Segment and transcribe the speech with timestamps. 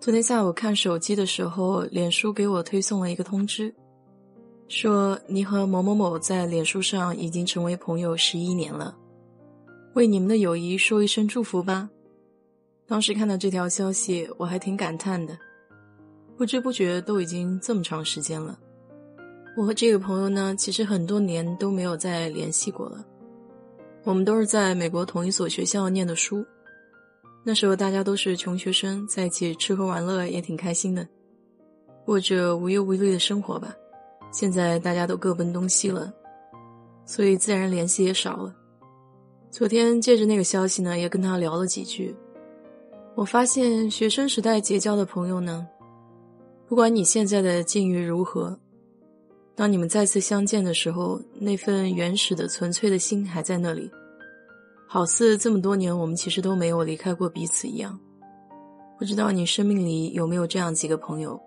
[0.00, 3.72] 昨天下午看手机的时候，脸书给我推送了一个通知，
[4.66, 8.96] 说你和某某某在脸书上已经成为朋友十一年了，
[9.92, 11.86] 为你们的友谊说一声祝福吧。
[12.86, 15.36] 当时看到这条消息，我还挺感叹的，
[16.34, 18.58] 不知不觉都已经这么长时间了。
[19.54, 23.04] 我和这个朋友呢，其实很多年都没有再联系过了。
[24.04, 26.42] 我们都是在美国同一所学校念的书，
[27.42, 31.06] 那时候大家都是穷学生，在一起吃喝玩乐也挺开心的，
[32.04, 33.74] 过着无忧无虑的生活吧。
[34.30, 36.12] 现在大家都各奔东西了，
[37.04, 38.54] 所以自然联系也少了。
[39.50, 42.14] 昨天借着那个消息呢，也跟他聊了几句。
[43.16, 45.66] 我发现学生时代结交的朋友呢，
[46.68, 48.56] 不管你现在的境遇如何。
[49.56, 53.90] 当你们再次相见的时候，那份原始的、纯粹的心还在那里，
[54.92, 57.96] 好似这么多年我们其实都没有离开过彼此一样。
[58.98, 61.40] 不知道你生命里有没有这样几个朋友，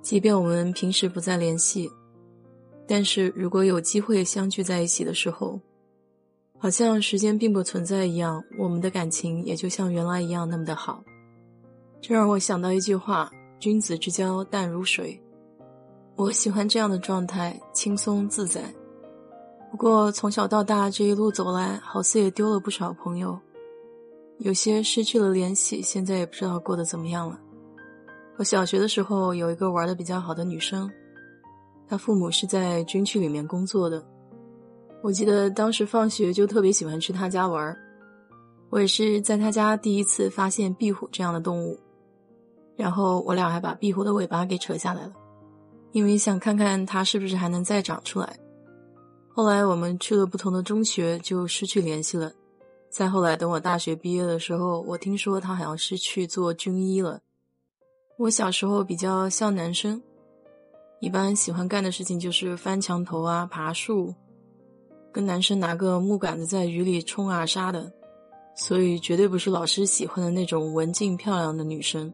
[0.00, 1.86] 即便我们平时不再联系，
[2.88, 5.60] 但是如果有机会相聚在一起的时候，
[6.58, 11.04] 好像时间并不存在一样，我们的感情也就像原来一样那么的好。
[12.00, 15.22] 这让我想到一句话：“君子之交淡如水。”
[16.16, 18.62] 我喜欢这样的状态，轻松自在。
[19.70, 23.38] 不过从小到大这一路走来，好似也丢了不少朋友，
[24.38, 27.38] 有些失去了联系，现在也不知道过得怎么样了。
[28.38, 30.90] 我小学的时候有一个玩的比较好的女生，
[31.88, 34.02] 她父母是在军区里面工作的。
[35.02, 37.76] 我记得当时放学就特别喜欢去她家玩，
[38.70, 41.78] 我也是在她家第一次发现壁虎这样的动物，
[42.76, 45.12] 然后我俩还把壁虎的尾巴给扯下来了。
[45.92, 48.38] 因为想看看它是不是还能再长出来。
[49.36, 52.32] 后来我们去了不同的中学，就失去联系了。
[52.88, 57.20] 再后来，等我大学毕业的时候，我听说他好像是去做军医了。
[58.16, 60.02] 我小时候比较像男生，
[61.00, 64.14] 一般喜欢干的事情就是翻墙头啊、爬树，
[65.12, 67.92] 跟男生拿个木杆子在雨里冲啊杀的，
[68.56, 72.10] 所以绝对不是老师喜欢的那种文静漂亮的女生。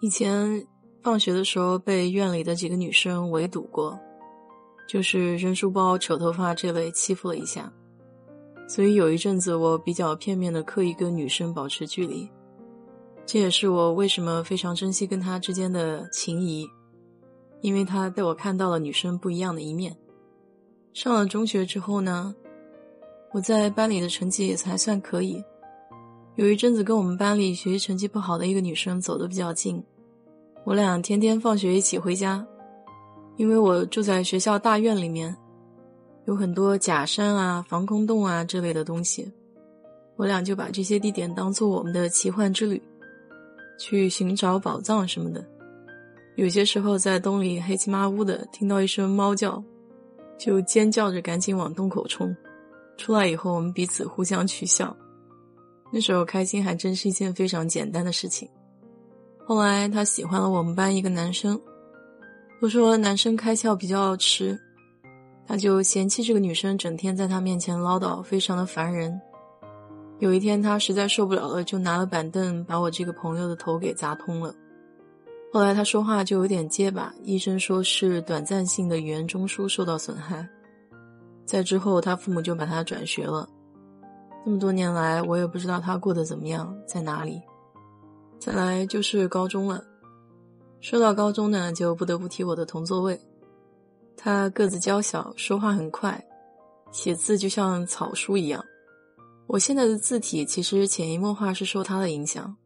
[0.00, 0.66] 以前。
[1.02, 3.96] 放学的时候被院里的几个女生围堵过，
[4.86, 7.72] 就是扔书包、扯头发这类欺负了一下，
[8.68, 12.30] 所以有一阵子我比较片面的刻意跟女生保持距离，
[13.24, 16.68] 这也是我为什么非常珍惜跟她之间的情谊，
[17.60, 19.96] 因为她带我看到了女生不一样的一面。
[20.92, 22.34] 上了中学之后呢，
[23.32, 25.42] 我在班里的成绩也才算可以，
[26.36, 29.82] 有一阵子跟我们班里学习成绩不好的一个女生走得比较近。
[30.64, 32.46] 我俩天天放学一起回家，
[33.36, 35.34] 因为我住在学校大院里面，
[36.24, 39.30] 有很多假山啊、防空洞啊之类的东西。
[40.16, 42.80] 我俩就把这些地点当做我们的奇幻之旅，
[43.78, 45.44] 去寻找宝藏什么的。
[46.36, 49.62] 有些时候在洞里黑漆麻乌的，听到一声猫叫，
[50.38, 52.34] 就尖叫着赶紧往洞口冲。
[52.96, 54.96] 出来以后，我们彼此互相取笑。
[55.92, 58.48] 那时候开心还真是一件非常简单的事情。
[59.44, 61.60] 后来他喜欢了我们班一个男生，
[62.66, 64.60] 都说男生开窍比较迟，
[65.46, 69.20] 他就嫌弃这个女生整天在他面前唠叨，非常的烦人。
[70.18, 74.52] 有一天他实在受不了了，就拿了板凳把我这个朋友的头给砸通了。
[75.52, 80.44] 后来他说话就有点结巴，医生说是短暂性的语言中枢受到损害。
[81.44, 83.48] 在之后他父母就把他转学了。
[84.44, 87.40] 这么多年来，我也不知道他过得怎么样，在哪里。
[88.40, 89.84] 再来就是高中了。
[90.80, 93.20] 说到高中呢，就不得不提我的同座位。
[94.16, 96.24] 他个子娇小，说话很快，
[96.92, 98.64] 写字就像草书一样。
[99.46, 102.56] 我现在的字体其实潜移默化是受他的影响。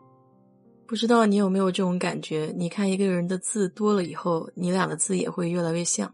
[0.86, 2.52] 不知道你有没有这种感觉？
[2.56, 6.12] 你看一个人的字多了以后，你俩的字也会越来越像。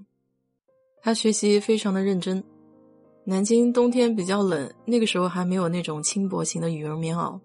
[1.03, 2.43] 他学习非常的认真。
[3.25, 7.41] 南京冬天比较冷，那个时候还没有那种轻薄型的羽绒棉袄。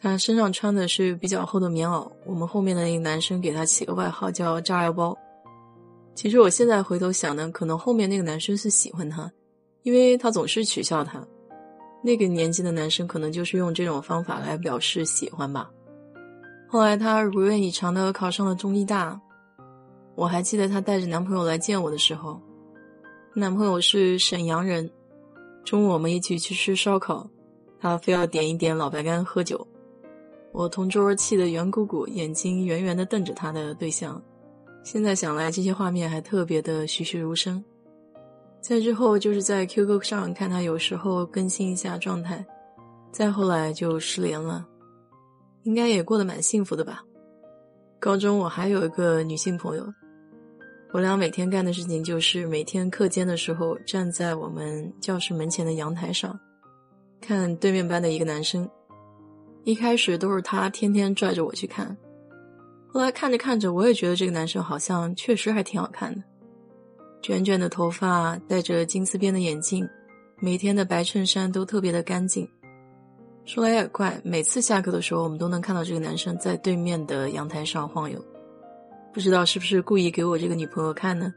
[0.00, 5.16] 他身上穿的是比较厚的棉袄，我们后面的那个男生给他起个外号叫“炸药包”。
[6.14, 9.30] 其实我现在回头想呢，可能后面那个男生是喜欢他，
[9.82, 11.26] 因为他总是取笑他。
[12.02, 15.68] 那个年纪的男生可能就是用这种方法来表示喜欢吧。
[16.68, 19.20] 后来她如愿以偿的考上了中医大。
[20.14, 22.40] 我还记得她带着男朋友来见我的时候，
[23.34, 24.88] 男朋友是沈阳人。
[25.64, 27.28] 中午我们一起去吃烧烤，
[27.80, 29.66] 他非要点一点老白干喝酒。
[30.52, 34.20] 我同桌气得圆鼓鼓，眼睛圆圆的瞪着他的对象。
[34.82, 37.62] 现在想来，这些画面还特别的栩栩如生。
[38.60, 42.44] 再之后，就是在 QQ 上看他有时候更新一下状态。
[43.12, 44.66] 再后来就失联了，
[45.62, 47.02] 应该也过得蛮幸福的吧。
[48.00, 49.86] 高中我还有一个女性朋友，
[50.92, 56.38] 我俩每天干的事情就是每天课间的时候站在我们教室门前的阳台上，
[57.20, 58.68] 看对面班的一个男生。
[59.68, 61.94] 一开始都是他天天拽着我去看，
[62.86, 66.22] 后来看着看着，我也觉得这个男生好像确实还挺好看的，
[67.20, 69.86] 卷卷的头发，戴着金丝边的眼镜，
[70.40, 72.48] 每天的白衬衫都特别的干净。
[73.44, 78.18] 说来也怪，每次下课的时候，我们都能看到这个男生在对面的阳台上晃悠，
[79.12, 81.30] 不知道是不是故意给我这个女朋友看呢？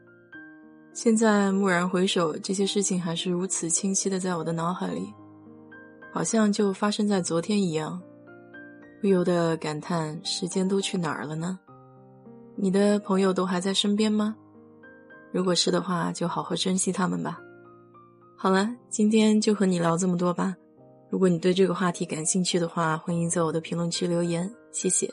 [0.94, 5.14] 现在蓦然回首，这些事情还是如此清晰的在我的脑海里，
[6.14, 8.02] 好像就发生在昨天一样。
[9.02, 11.58] 不由得感叹：时间都去哪儿了呢？
[12.56, 14.36] 你的朋友都还在身边吗？
[15.32, 17.40] 如果是的话，就好好珍惜他们吧。
[18.38, 20.56] 好了，今天就和你聊这么多吧。
[21.10, 25.12] 如果你对这个话题感兴趣的话，欢迎在我的评论区留言，谢谢。